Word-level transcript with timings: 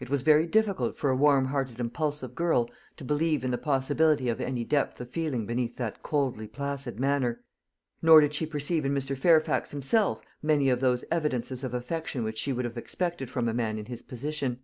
It 0.00 0.08
was 0.08 0.22
very 0.22 0.46
difficult 0.46 0.96
for 0.96 1.10
a 1.10 1.16
warm 1.16 1.48
hearted 1.48 1.78
impulsive 1.80 2.34
girl 2.34 2.70
to 2.96 3.04
believe 3.04 3.44
in 3.44 3.50
the 3.50 3.58
possibility 3.58 4.30
of 4.30 4.40
any 4.40 4.64
depth 4.64 4.98
of 5.02 5.10
feeling 5.10 5.44
beneath 5.44 5.76
that 5.76 6.02
coldly 6.02 6.46
placid 6.48 6.98
manner. 6.98 7.44
Nor 8.00 8.22
did 8.22 8.32
she 8.32 8.46
perceive 8.46 8.86
in 8.86 8.94
Mr. 8.94 9.14
Fairfax 9.18 9.72
himself 9.72 10.22
many 10.42 10.70
of 10.70 10.80
those 10.80 11.04
evidences 11.10 11.62
of 11.62 11.74
affection 11.74 12.24
which 12.24 12.38
she 12.38 12.54
would 12.54 12.64
have 12.64 12.78
expected 12.78 13.28
from 13.28 13.50
a 13.50 13.52
man 13.52 13.76
in 13.78 13.84
his 13.84 14.00
position. 14.00 14.60